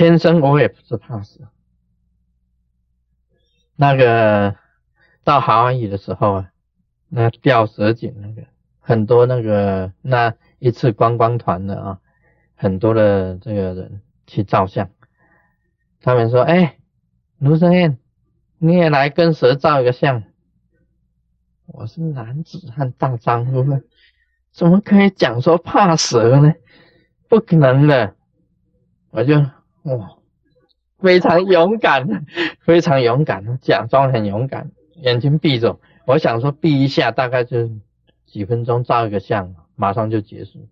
[0.00, 1.46] 天生我也不是怕死。
[3.76, 4.56] 那个
[5.24, 6.50] 到海湾屿的时候啊，
[7.10, 12.00] 那吊蛇井那个很多那个那一次观光团的啊，
[12.54, 14.88] 很多的这个人去照相，
[16.00, 16.78] 他们说：“哎，
[17.36, 17.98] 卢生燕，
[18.56, 20.22] 你也来跟蛇照一个相。”
[21.68, 23.82] 我是男子汉大丈夫，
[24.50, 26.54] 怎么可以讲说怕蛇呢？
[27.28, 28.16] 不可能的，
[29.10, 29.44] 我就
[29.82, 30.16] 哇。
[30.98, 32.26] 非常勇敢，
[32.60, 35.80] 非常勇敢，假装很勇敢，眼睛闭着。
[36.06, 37.70] 我想说闭一下，大概就
[38.26, 40.68] 几分钟照一个相，马上就结束。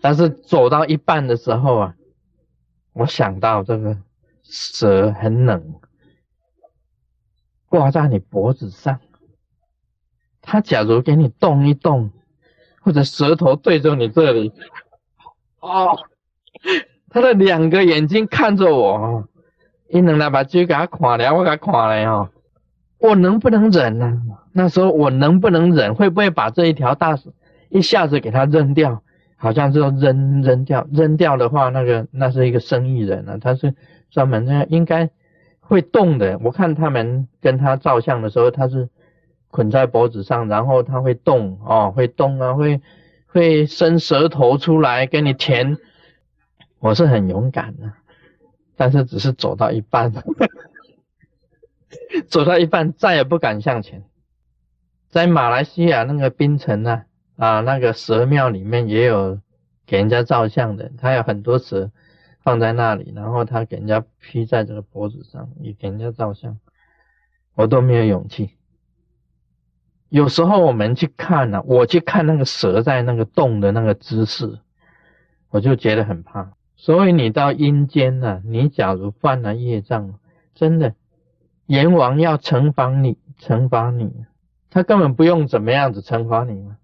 [0.00, 1.94] 但是走到一半的时候啊，
[2.94, 3.98] 我想到这个
[4.42, 5.74] 蛇很冷，
[7.68, 8.98] 挂在你脖子上，
[10.40, 12.12] 它假如给你动一动，
[12.80, 14.54] 或者舌头对着你这里，
[15.60, 15.98] 哦。
[17.16, 19.26] 他的两个眼睛看着我，
[19.88, 22.28] 一能来把嘴给他垮了，我给他垮了哦。
[22.98, 24.20] 我能不能忍呢？
[24.52, 25.94] 那时候我能不能忍？
[25.94, 27.30] 会不会把这一条大蛇
[27.70, 29.02] 一下子给他扔掉？
[29.36, 33.74] 好像是扔扔掉，扔掉的话，那个那是一个生意人啊，他是
[34.10, 35.08] 专门那应该
[35.60, 36.38] 会动的。
[36.44, 38.90] 我看他们跟他照相的时候，他是
[39.50, 42.82] 捆在脖子上，然后他会动哦，会动啊，会
[43.26, 45.78] 会伸舌头出来给你舔。
[46.86, 47.92] 我是很勇敢的，
[48.76, 50.12] 但是只是走到一半，
[52.30, 54.04] 走到一半再也不敢向前。
[55.08, 57.02] 在马来西亚那个槟城呢，
[57.34, 59.40] 啊，那个蛇庙里面也有
[59.84, 61.90] 给人家照相的，他有很多蛇
[62.44, 66.60] 放在那里，然后他给人家披在这个脖子上，也给人家照相，
[67.54, 68.52] 我都没有勇气。
[70.08, 74.60] 有时候我们去看呢，我去看那个蛇在那个动的那个姿势，
[75.50, 76.52] 我就觉得很怕。
[76.76, 80.18] 所以你到阴间了，你假如犯了业障，
[80.54, 80.94] 真的
[81.64, 84.26] 阎王要惩罚你，惩罚你，
[84.68, 86.76] 他根本不用怎么样子惩罚你嘛，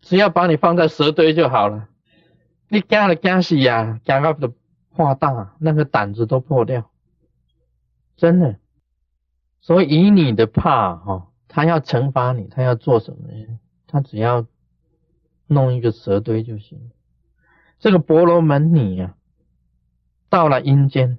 [0.00, 1.88] 只要把你放在蛇堆就好了。
[2.68, 4.52] 你干了干死呀，干到的
[4.90, 6.90] 化大，那个胆子都破掉，
[8.16, 8.56] 真的。
[9.60, 13.58] 所以以你的怕哈，他要惩罚你，他要做什么呢？
[13.86, 14.44] 他只要
[15.46, 16.90] 弄一个蛇堆就行。
[17.78, 19.14] 这个婆罗门女呀。
[20.30, 21.18] 到了阴间，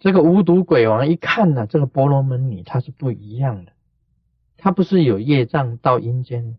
[0.00, 3.72] 这个无毒鬼王一看呢，这个婆罗门女她是不一样的，
[4.56, 6.56] 她不是有业障到阴间，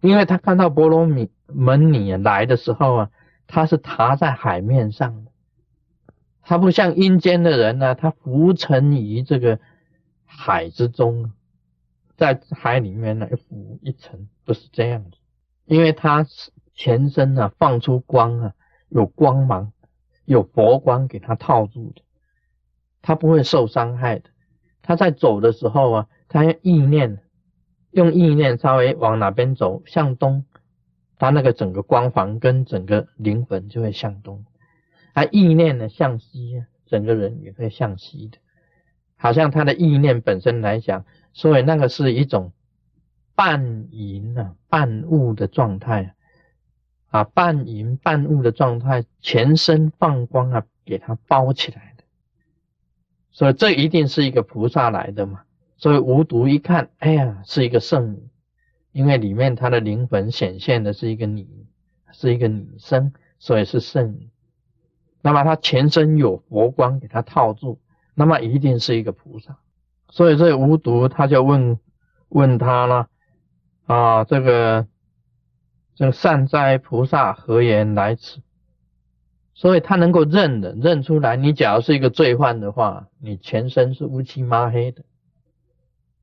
[0.00, 3.10] 因为他看到婆罗米门女来的时候啊，
[3.46, 5.32] 他是踏在海面上的，
[6.42, 9.58] 他不像阴间的人呢，他浮沉于这个
[10.24, 11.32] 海之中，
[12.16, 15.16] 在海里面呢浮一沉，不是这样子，
[15.64, 16.24] 因为他
[16.72, 18.54] 全身呢放出光啊，
[18.88, 19.72] 有光芒。
[20.24, 22.02] 有佛光给他套住的，
[23.02, 24.30] 他不会受伤害的。
[24.82, 27.18] 他在走的时候啊，他意念，
[27.90, 30.44] 用意念稍微往哪边走，向东，
[31.16, 34.44] 他那个整个光环跟整个灵魂就会向东；
[35.14, 38.38] 他意念呢向西，整个人也会向西的。
[39.16, 42.52] 好像他的意念本身来讲，所以那个是一种
[43.34, 46.14] 半隐啊、半悟的状态。
[47.14, 52.02] 啊，半云半雾的状态，全身放光啊，给它包起来的，
[53.30, 55.42] 所以这一定是一个菩萨来的嘛。
[55.76, 58.28] 所以无毒一看，哎呀，是一个圣女，
[58.90, 61.46] 因为里面她的灵魂显现的是一个女，
[62.10, 64.28] 是一个女生，所以是圣女。
[65.22, 67.78] 那么她全身有佛光给她套住，
[68.14, 69.56] 那么一定是一个菩萨。
[70.08, 71.78] 所以这无毒他就问
[72.30, 73.08] 问他了
[73.86, 74.88] 啊，这个。
[75.94, 78.40] 这个善哉菩萨何言来此？
[79.54, 85.04] 所以他能够认的认出来，你假如是一个罪犯的话，你全身是乌漆抹黑的，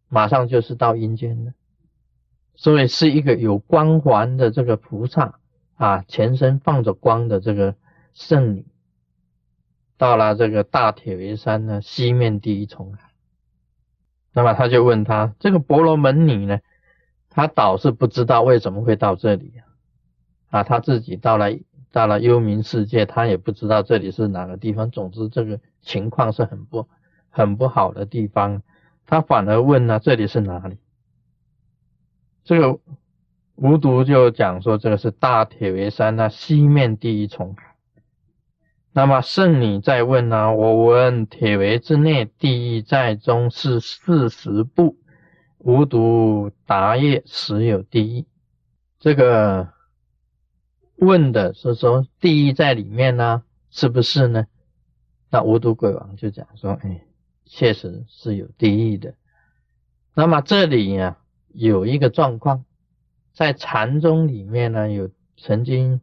[0.09, 1.53] 马上就是到阴间的。
[2.55, 5.39] 所以是一个有光环的这个菩萨
[5.75, 7.75] 啊，全身放着光的这个
[8.13, 8.65] 圣女，
[9.97, 13.11] 到了这个大铁围山呢西面第一重海，
[14.33, 16.59] 那么他就问他这个婆罗门女呢？
[17.33, 19.53] 他倒是不知道为什么会到这里
[20.49, 21.49] 啊，他自己到了
[21.93, 24.91] 到了幽冥世界，他也不知道这里是哪个地方。
[24.91, 26.87] 总之，这个情况是很不
[27.29, 28.61] 很不好的地方。
[29.07, 30.77] 他反而问呢，这里是哪里？
[32.43, 32.79] 这个
[33.55, 37.55] 无毒就讲说，这个是大铁围山那西面第一重。
[38.93, 44.97] 那么圣女再问呢，我问铁围之内，地狱在中是四十步。
[45.63, 48.25] 无毒答业实有第一，
[48.99, 49.71] 这个
[50.95, 54.47] 问的是说地狱在里面呢，是不是呢？
[55.29, 57.05] 那无毒鬼王就讲说，哎，
[57.45, 59.13] 确实是有地狱的。
[60.15, 61.19] 那么这里呀，
[61.53, 62.65] 有一个状况，
[63.31, 66.01] 在禅宗里面呢，有曾经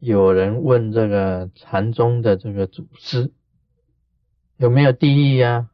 [0.00, 3.32] 有人问这个禅宗的这个祖师，
[4.58, 5.70] 有没有地狱呀？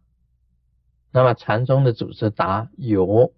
[1.10, 3.32] 那么禅宗的祖师答有。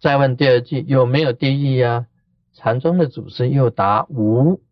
[0.00, 2.06] 再问第二句有没有地狱呀？
[2.52, 4.62] 禅宗的祖师又答无。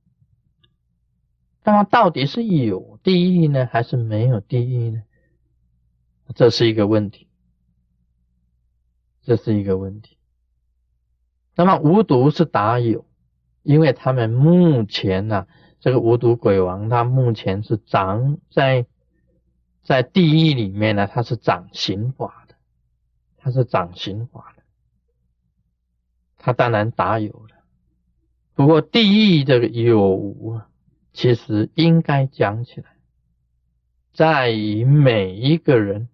[1.65, 5.03] 那么到底是有地狱呢，还是没有地狱呢？
[6.35, 7.29] 这是一个问题，
[9.23, 10.17] 这是一个问题。
[11.55, 13.07] 那么无毒是答有，
[13.63, 15.47] 因为他们目前呢，
[15.81, 18.87] 这个无毒鬼王他目前是长在
[19.85, 22.55] 在地狱里面呢，它是掌刑法的，
[23.37, 24.63] 它是掌刑法的，
[26.39, 27.57] 他当然答有了。
[28.55, 30.69] 不过地狱的有无啊？
[31.13, 32.97] 其实应该讲起来，
[34.13, 36.09] 在于每一个人，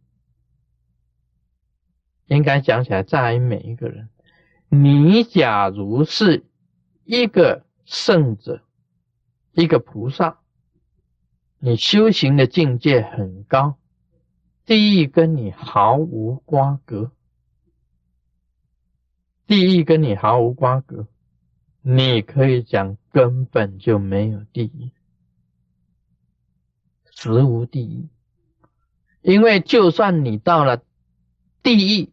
[2.26, 4.08] 应该讲起来，在于每一个人。
[4.68, 6.44] 你假如是
[7.04, 8.62] 一个圣者，
[9.52, 10.39] 一个菩萨，
[11.62, 13.76] 你修行的境界很高，
[14.64, 17.12] 地狱跟你毫无瓜葛，
[19.46, 21.06] 地狱跟你毫无瓜葛。
[21.82, 24.90] 你可以讲根本就没有地狱，
[27.10, 28.08] 实无地狱，
[29.20, 30.82] 因为就算你到了
[31.62, 32.10] 地狱，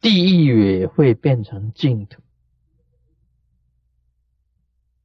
[0.00, 2.22] 地狱也会变成净土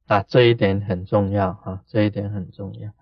[0.06, 0.22] 啊！
[0.22, 2.92] 这一点很重要啊，这一点很重要。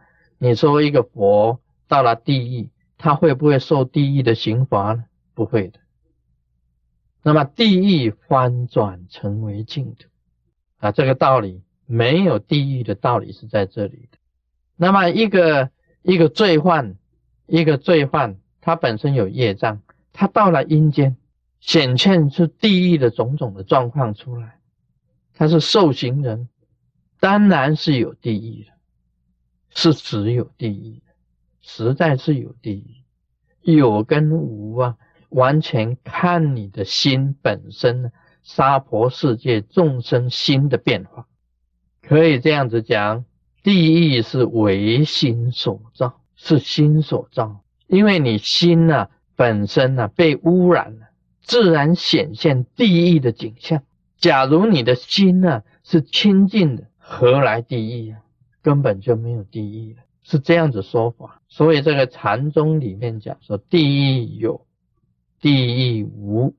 [0.45, 1.59] 你说一个佛
[1.89, 2.69] 到了地狱，
[2.99, 5.07] 他会不会受地狱的刑罚呢？
[5.33, 5.81] 不会的。
[7.23, 10.07] 那么地狱翻转成为净土。
[10.77, 14.19] 啊，这个道理没有地狱的道理是在这里的。
[14.77, 15.71] 那么一个
[16.03, 16.97] 一个罪犯，
[17.47, 19.81] 一个罪犯，他本身有业障，
[20.13, 21.17] 他到了阴间，
[21.59, 24.59] 显现出地狱的种种的状况出来，
[25.33, 26.51] 他是受刑人，
[27.19, 28.74] 当然是有地狱的，
[29.75, 31.03] 是只有地狱，
[31.61, 33.05] 实在是有地
[33.63, 34.97] 狱，有跟无啊，
[35.29, 38.11] 完全看你的心本身呢。
[38.47, 41.27] 娑婆世界众生心的变化，
[42.03, 43.25] 可以这样子讲：
[43.63, 47.63] 地狱是唯心所造，是心所造。
[47.87, 51.07] 因为你心呢本身呢被污染了，
[51.41, 53.83] 自然显现地狱的景象。
[54.19, 58.21] 假如你的心呢是清净的，何来地狱啊？
[58.65, 61.43] 根本就没有地狱了，是这样子说法。
[61.49, 64.67] 所以这个禅宗里面讲说，地狱有，
[65.39, 66.57] 地狱无，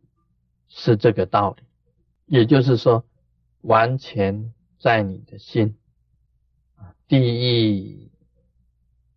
[0.68, 1.64] 是这个道理。
[2.28, 3.04] 也就是说，
[3.62, 5.78] 完全在你的心
[6.76, 8.12] 啊，地狱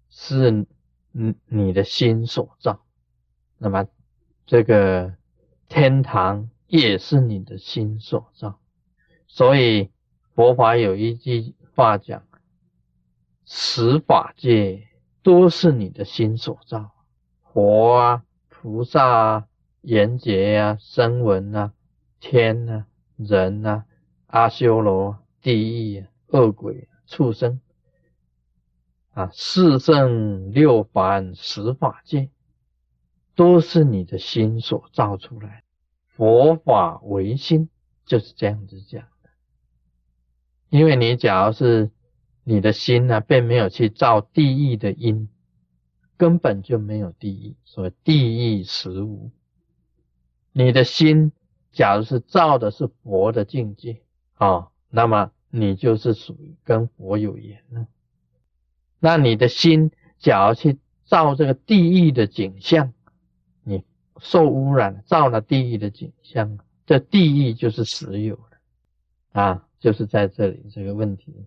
[0.08, 0.66] 是
[1.12, 2.84] 你你的心所造，
[3.58, 3.86] 那么
[4.46, 5.14] 这个
[5.68, 8.60] 天堂也是你的心所造，
[9.26, 9.90] 所以
[10.34, 12.27] 佛法有一句话讲：
[13.50, 14.88] 十法界
[15.22, 16.90] 都是你的心所造，
[17.42, 19.48] 佛啊、菩萨啊、
[19.80, 21.72] 缘觉啊、声闻啊、
[22.20, 22.86] 天啊。
[23.16, 23.82] 人呐，
[24.28, 27.60] 阿修罗、地狱、啊恶鬼、畜生
[29.10, 32.30] 啊，四圣六凡十法界，
[33.34, 35.64] 都是你的心所造出来。
[36.06, 37.70] 佛法唯心，
[38.04, 39.30] 就是这样子讲的。
[40.68, 41.90] 因为你假如是
[42.48, 45.28] 你的心呢，并没有去造地狱的因，
[46.16, 49.30] 根本就没有地狱，所以地狱实无。
[50.52, 51.32] 你的心。
[51.70, 54.00] 假如是造的是佛的境界
[54.34, 57.86] 啊，那么你就是属于跟佛有缘了。
[58.98, 62.94] 那你的心假如去造这个地狱的景象，
[63.62, 63.84] 你
[64.18, 71.46] 受污染，造了地狱的景象，这地狱就是实有的啊，就是在这里这个问题，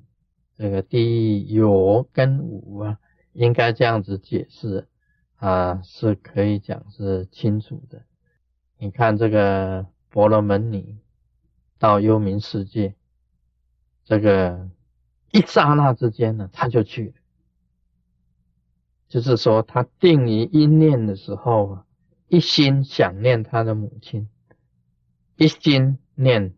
[0.58, 3.00] 这个地狱有跟无啊，
[3.34, 4.88] 应该这样子解释
[5.36, 8.04] 啊，是可以讲是清楚的。
[8.78, 9.88] 你看这个。
[10.14, 10.98] 婆罗门女
[11.80, 12.96] 到幽冥世界，
[14.04, 14.70] 这个
[15.32, 17.14] 一刹那之间呢，他就去了。
[19.08, 21.86] 就是说，他定于一念的时候啊，
[22.28, 24.28] 一心想念他的母亲，
[25.38, 26.54] 一心念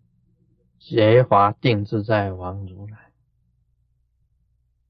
[0.79, 3.12] 觉华定自在王如来。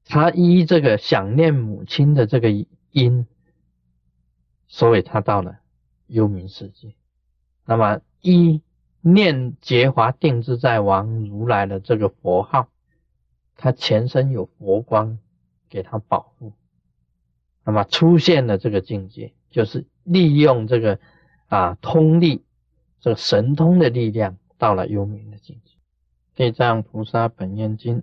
[0.04, 2.50] 他依这个想念母亲的这个
[2.90, 3.26] 因，
[4.66, 5.58] 所以他到了
[6.06, 6.94] 幽冥世界。
[7.64, 8.00] 那么。
[8.26, 8.62] 一
[9.02, 12.68] 念结华定自在王如来的这个佛号，
[13.54, 15.18] 他前身有佛光
[15.68, 16.54] 给他保护。
[17.64, 20.98] 那么出现了这个境界，就是利用这个
[21.48, 22.46] 啊通力，
[22.98, 25.74] 这个神通的力量，到了幽冥的境界。
[26.34, 28.02] 地藏菩萨本愿经，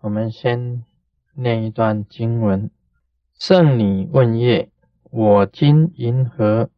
[0.00, 0.84] 我们先
[1.34, 2.70] 念一段经文：
[3.36, 4.70] 圣女问业，
[5.10, 6.70] 我今银何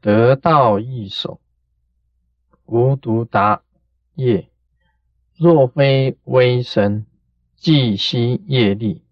[0.00, 1.38] 得道一手？
[2.64, 3.62] 无独答
[4.14, 4.48] 业，
[5.36, 7.04] 若非微神，
[7.56, 9.04] 既息业力。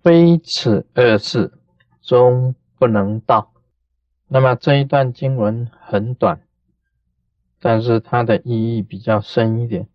[0.00, 1.52] 非此二事，
[2.00, 3.52] 终不能到。
[4.28, 6.40] 那么这一段经文很短，
[7.58, 9.88] 但是它的意义比较深一点。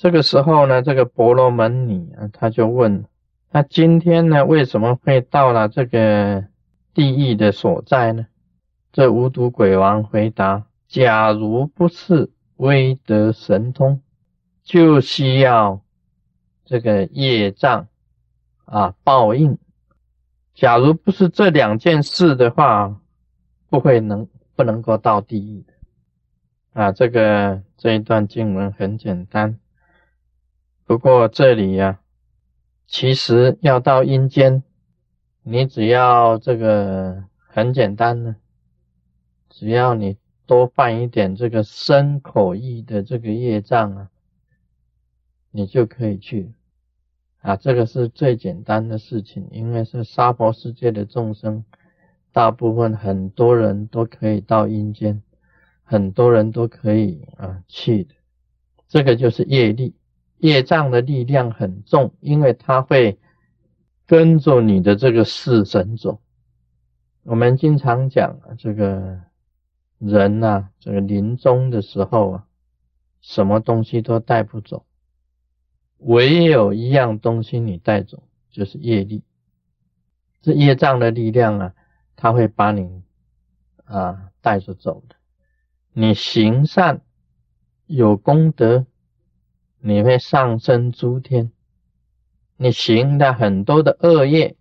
[0.00, 3.04] 这个时候呢，这个婆罗门女啊，他就问：
[3.50, 6.44] 那今天呢，为什么会到了这个
[6.94, 8.28] 地狱的所在呢？
[8.92, 14.00] 这无毒鬼王回答：假如不是威德神通，
[14.62, 15.82] 就需要
[16.64, 17.88] 这个业障。
[18.66, 19.58] 啊，报应。
[20.54, 23.00] 假如不是这两件事的话，
[23.68, 25.72] 不会能不能够到地狱的。
[26.80, 29.58] 啊，这个这一段经文很简单，
[30.88, 32.00] 不过这里呀，
[32.86, 34.62] 其实要到阴间，
[35.42, 38.36] 你只要这个很简单呢，
[39.50, 40.16] 只要你
[40.46, 44.10] 多犯一点这个身口意的这个业障啊，
[45.50, 46.54] 你就可以去。
[47.42, 51.66] 啊，这个是最简单的事情，因为是娑婆世界的众生，
[52.32, 55.22] 大部分很多人都可以到阴间，
[55.84, 58.14] 很多人都可以啊去的。
[58.88, 59.94] 这个就是业力，
[60.38, 63.18] 业障的力量很重，因为它会
[64.06, 66.20] 跟着你的这个四神走。
[67.24, 69.20] 我们经常讲，这个
[69.98, 72.46] 人呐，这个临终的时候啊，
[73.20, 74.86] 什么东西都带不走。
[75.98, 79.24] 唯有一样东西你带走，就是业力。
[80.40, 81.74] 这业障的力量啊，
[82.14, 83.02] 它会把你
[83.84, 85.16] 啊带着走的。
[85.92, 87.02] 你行善
[87.86, 88.86] 有功德，
[89.80, 91.50] 你会上升诸天；
[92.56, 94.56] 你行的很多的恶业，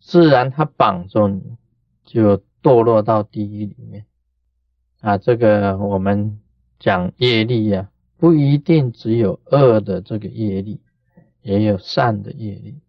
[0.00, 1.56] 自然它绑着你，
[2.04, 4.04] 就堕落到地狱里面。
[5.00, 6.40] 啊，这个我们
[6.78, 7.90] 讲业力呀。
[8.20, 10.80] 不一定只有恶的这个业力，
[11.40, 12.80] 也有善的业力。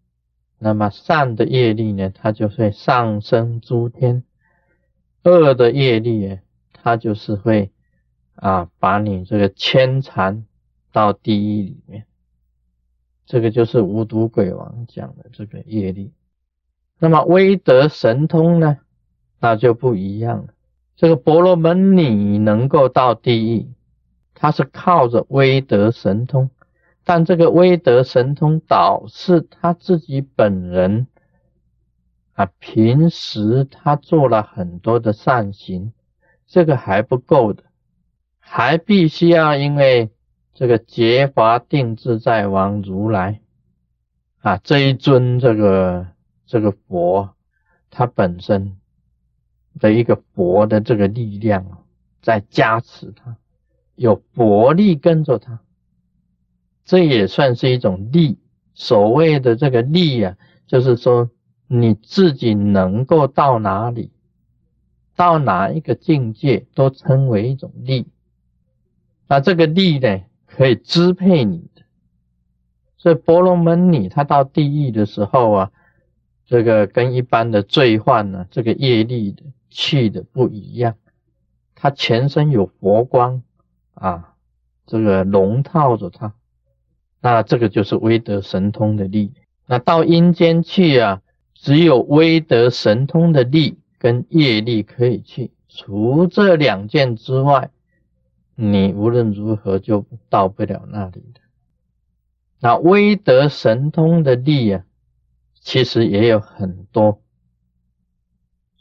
[0.57, 4.23] 那么善的业力呢，它就会上升诸天；
[5.23, 6.39] 恶的业力呢，
[6.73, 7.69] 它就是会
[8.33, 10.47] 啊把你这个牵缠
[10.91, 12.05] 到地狱里面。
[13.25, 16.13] 这个就是无毒鬼王讲的这个业力。
[16.97, 18.77] 那么威德神通呢，
[19.39, 20.53] 那就不一样了。
[20.95, 23.73] 这个婆罗门女能够到地狱。
[24.41, 26.49] 他是靠着威德神通，
[27.03, 31.07] 但这个威德神通导致他自己本人
[32.35, 35.91] 啊，平时他做了很多的善行，
[36.47, 37.63] 这个还不够的，
[38.39, 40.09] 还必须要因为
[40.59, 43.39] 这个结法定自在王如来
[44.39, 46.07] 啊这一尊这个
[46.45, 47.29] 这个佛，
[47.89, 48.75] 他本身
[49.79, 51.85] 的一个佛的这个力量
[52.21, 53.37] 在加持他。
[53.95, 55.61] 有佛力跟着他，
[56.83, 58.37] 这也算是一种力。
[58.73, 60.35] 所谓的这个力啊，
[60.67, 61.29] 就是说
[61.67, 64.11] 你自己能够到哪里，
[65.15, 68.09] 到哪一个境界，都称为一种力。
[69.25, 70.19] 那这个力呢，
[70.59, 71.83] 可以支配你的。
[72.97, 75.71] 所以婆罗门女她到地狱的时候啊，
[76.45, 80.95] 这个跟一般的罪犯呢，这个业力的去的不一样，
[81.75, 83.41] 她全身有佛光。
[83.93, 84.33] 啊，
[84.85, 86.33] 这个笼套着他，
[87.21, 89.33] 那这个就是威德神通的力。
[89.65, 91.21] 那到阴间去啊，
[91.53, 97.71] 只有威德神通的力跟业力可以去，除这两件之外，
[98.61, 101.41] 你无论如何就到不了那里的。
[102.59, 104.85] 那威德神通的力啊，
[105.61, 107.21] 其实也有很多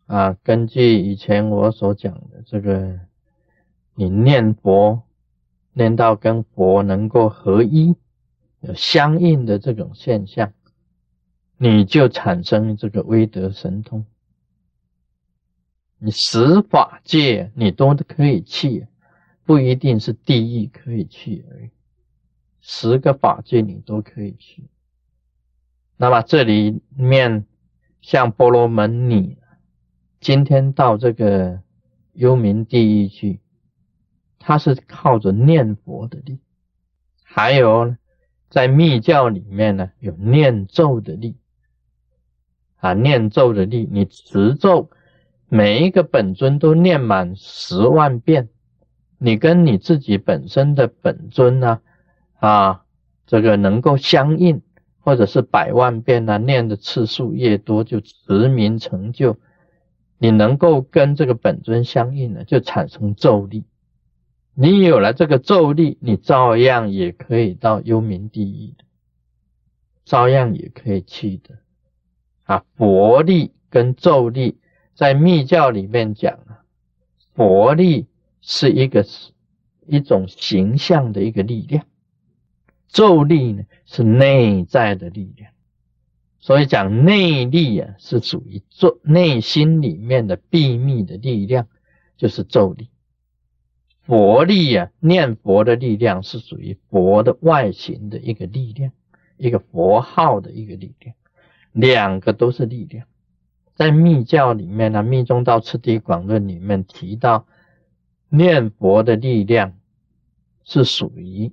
[0.06, 0.36] 啊。
[0.42, 2.98] 根据以前我所讲的这个，
[3.94, 5.02] 你念佛。
[5.74, 7.94] 念到跟佛能够合一、
[8.58, 10.52] 有相应的这种现象，
[11.56, 14.04] 你就产生这个威德神通。
[15.98, 18.88] 你十法界你都可以去，
[19.48, 21.70] 不一定是地狱可以去而已。
[22.60, 24.68] 十个法界你都可以去。
[25.96, 27.46] 那么这里面
[28.02, 29.38] 像波罗门女，
[30.20, 31.62] 今天到这个
[32.12, 33.40] 幽冥地狱去。
[34.38, 36.40] 他是靠着念佛的力，
[37.24, 37.96] 还有
[38.50, 41.36] 在密教里面呢，有念咒的力
[42.76, 44.90] 啊，念咒的力，你持咒，
[45.48, 48.50] 每一个本尊都念满十万遍，
[49.18, 51.80] 你跟你自己本身的本尊呢，
[52.38, 52.84] 啊，
[53.26, 54.62] 这个能够相应，
[55.00, 59.36] 或者是百万遍呢，念的次数越多，就持名成就。
[60.18, 63.64] 你能够跟这个本尊相应呢，就产生咒力。
[64.54, 68.84] 你有了这个咒力，你照样也可以到幽冥地狱的，
[70.04, 71.58] 照样也可以去的。
[72.44, 74.58] 啊，佛力跟咒力
[74.94, 76.64] 在密教里面讲啊，
[77.34, 78.06] 佛力
[78.50, 79.04] 是一个
[79.86, 81.84] 一种形象的一个力量，
[82.88, 85.52] 咒力呢是内在的力量。
[86.40, 91.68] 所以讲内力啊，是属于做内心里面的秘密的力量，
[92.16, 92.88] 就是咒力。
[94.06, 98.92] 佛力啊，念佛的力量是属于佛的外形的一个力量，
[99.36, 101.14] 一个佛号的一个力量，
[101.72, 103.06] 两个都是力量。
[103.74, 107.46] 在密教里面呢，《密宗道次第广论》里面提到，
[108.28, 109.78] 念佛的力量
[110.64, 111.52] 是属于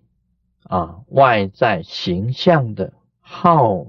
[0.63, 3.85] 啊外在形象的号。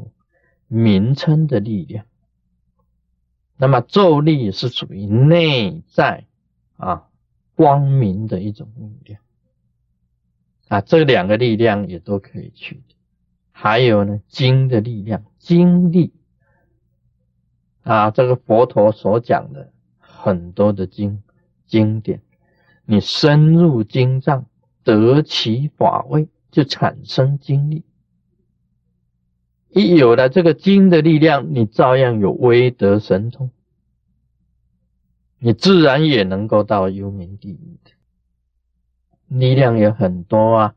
[0.69, 2.07] 名称的力量，
[3.57, 6.27] 那么咒力是属于内在
[6.77, 7.09] 啊
[7.55, 9.21] 光明的一种力量
[10.67, 12.97] 啊，这两个力量也都可以去的。
[13.53, 16.13] 还有呢，经的力量，经力
[17.85, 21.23] 啊，这个佛陀所讲的很多的经
[21.65, 22.23] 经典，
[22.87, 24.47] 你深入经藏，
[24.85, 27.85] 得其法味，就产生经力。
[29.71, 33.51] 一有了这个经的力量，你照样有威德神通，
[35.39, 37.91] 你自然也能够到幽冥地狱的。
[39.27, 40.75] 力量也很多啊，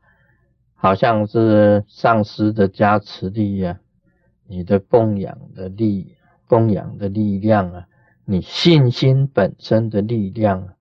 [0.74, 3.78] 好像是上师的加持力呀，
[4.48, 6.16] 你的供养的力、
[6.48, 7.86] 供养的力量啊，
[8.24, 10.74] 你信心本身的力量啊，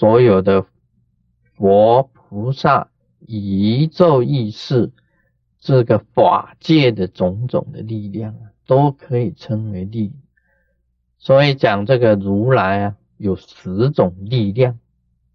[0.00, 0.64] 所有的
[1.52, 2.90] 佛菩萨、
[3.26, 4.92] 宇宙意识。
[5.58, 10.14] 这个法界的种种的力量啊，都可以称为力。
[11.18, 14.78] 所以讲这个如来啊，有十种力量，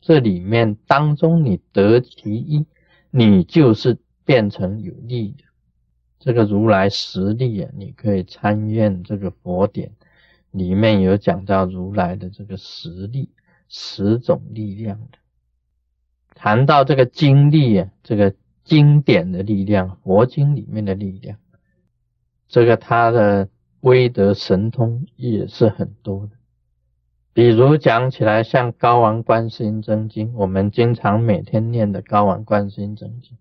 [0.01, 2.65] 这里面当中你得其一，
[3.11, 5.43] 你就是变成有力的。
[6.17, 9.91] 这个如来实力啊，你可以参阅这个佛典，
[10.49, 13.29] 里面有讲到如来的这个实力，
[13.67, 15.17] 十种力量的。
[16.35, 18.33] 谈到这个经力啊，这个。
[18.65, 21.37] 经典的力量，佛经里面的力量，
[22.47, 23.47] 这个他的
[23.81, 26.31] 威德神通也是很多的。
[27.31, 33.33] 比如讲起来，像《高王观世音真经》，我们经常每天念的《高王观世音真经》，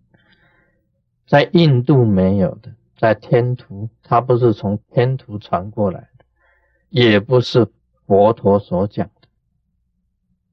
[1.27, 6.27] 在印度没有的，在天图，它不是从天图传过来的，
[6.91, 7.67] 也不是
[8.07, 9.11] 佛陀所讲，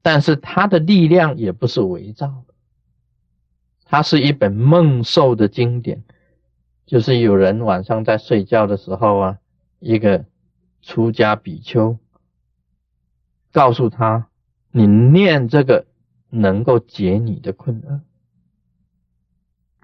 [0.02, 2.54] 但是它的力量也不是伪造的。
[3.84, 6.02] 它是一本梦受的经典，
[6.86, 9.38] 就是有人晚上在睡觉的时候啊，
[9.78, 10.24] 一个
[10.80, 11.98] 出家比丘
[13.52, 14.28] 告诉他
[14.72, 15.86] ：“你念这个
[16.30, 18.00] 能够解你的困厄。”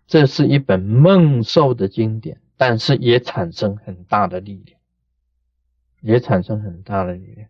[0.08, 4.80] 这是一本梦受的经典，但是也产生很大的力量，
[6.00, 7.48] 也产生很大的力量。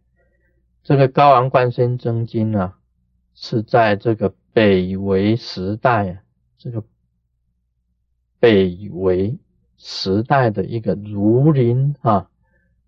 [0.83, 2.79] 这个《高昂观身真经》啊，
[3.35, 6.23] 是在这个北魏时代。
[6.57, 6.83] 这个
[8.41, 9.39] 北魏
[9.77, 12.31] 时代的一个《儒林》啊，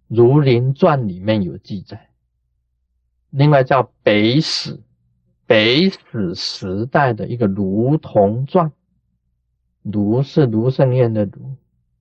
[0.17, 2.11] 《儒林传》里面有记载。
[3.31, 4.81] 另外叫北史，
[5.47, 8.71] 北史时代的一个《卢同传》，
[9.83, 11.55] 卢是卢胜彦的卢，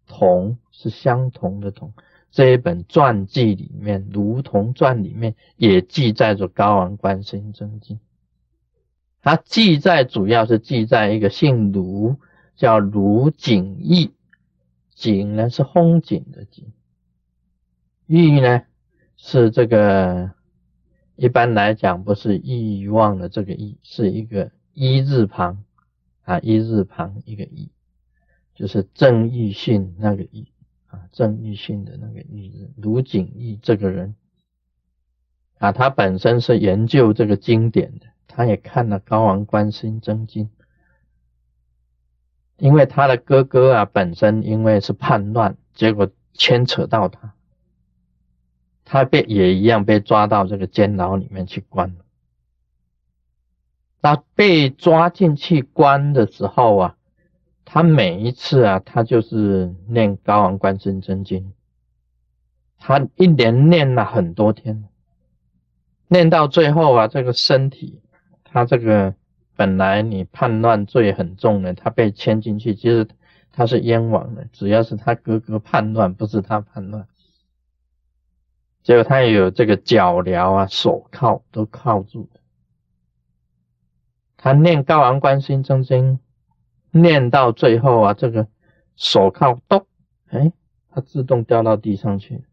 [0.07, 1.93] 同是相同的同。
[2.31, 7.99] 这一本传记里面，《卢同传》里面也记载着高王观世音真经。
[9.21, 12.15] 它记载主要是记载一个姓卢，
[12.55, 14.11] 叫卢景义，
[14.93, 16.71] 景呢是风景的景，
[18.07, 18.61] 义呢
[19.17, 20.31] 是这个
[21.15, 25.65] 一般来讲不是欲望的这个义，是一个一字旁
[26.23, 27.71] 啊，一字旁一个义，
[28.55, 30.51] 就是郑义性那个义
[30.89, 34.15] 啊，郑义信的那个义人，卢景义这个人
[35.57, 38.05] 啊，他本身是研究这个经典的。
[38.31, 40.45] 他也看了《高王观世音真经》，
[42.57, 47.33] 因为他的哥哥啊，本身因为是叛乱，结果牵扯到他，
[48.85, 52.05] 他被也一样被抓到这个监牢里面去关了。
[54.01, 56.97] 他被抓进去关的时候啊，
[57.71, 61.53] 他每一次啊，他就是念高王观世音真经，
[62.79, 64.85] 他一连念了很多天，
[66.07, 68.01] 念到最后啊，这个身体，
[68.43, 69.13] 他这个
[69.55, 73.07] 本来你叛乱罪很重的，他被牵进去，其实
[73.51, 77.07] 他是冤枉的，只要是他哥哥叛乱，不是他叛乱。
[78.81, 82.39] 结果他也有这个脚镣啊、手铐都铐住的。
[84.37, 86.19] 他念高王观心真经，
[86.91, 88.47] 念到最后啊，这个
[88.95, 89.85] 手铐咚，
[90.29, 90.51] 哎，
[90.91, 92.43] 它自动掉到地上去。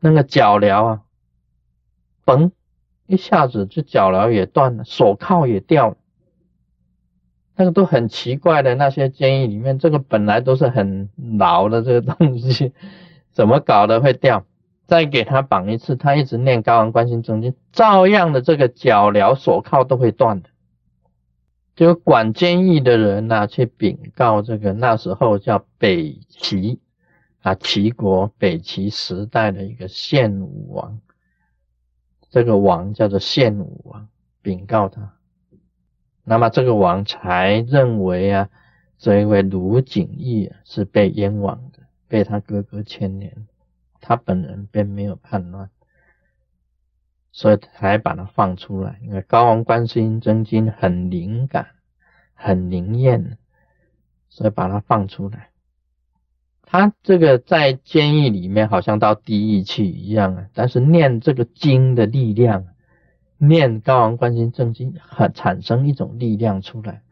[0.00, 1.02] 那个脚镣啊，
[2.26, 2.50] 嘣，
[3.06, 5.96] 一下子这脚镣也断了，手铐也掉了。
[7.56, 11.08] 那个都很奇怪的，那些监狱里面，这个本来都是很
[11.38, 12.72] 牢的这个东西，
[13.30, 14.44] 怎么搞的会掉？
[14.86, 20.50] 再给他绑一次，他一直念高王观心真经，照样的这个脚镣手铐都会断的。
[21.74, 26.80] 就管监狱的人呐，去禀告这个那时候叫北齐
[27.42, 31.00] 啊，齐国北齐时代的一个献武王，
[32.30, 34.08] 这个王叫做献武王，
[34.40, 35.16] 禀告他，
[36.22, 38.48] 那么这个王才认为啊，
[38.96, 43.48] 这一位卢景义是被冤枉的，被他哥哥牵连，
[44.00, 45.68] 他本人并没有叛乱。
[47.36, 51.66] 所以才把它放出来，因为《高王观世音真经》很灵感，
[52.32, 53.38] 很灵验，
[54.28, 55.48] 所以把它放出来。
[56.62, 62.68] 他这个在监狱里面好像到地狱去一样啊，但是念这个经的力量，
[63.36, 67.02] 念《高王观心真经》很产生一种力量出来。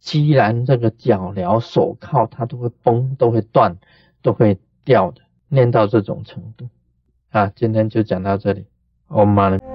[0.00, 3.76] 既然这个脚镣手铐它都会崩、都会断、
[4.20, 6.68] 都会掉的，念到这种程度
[7.28, 8.66] 啊，今天就讲到这里，
[9.10, 9.69] 我妈呢。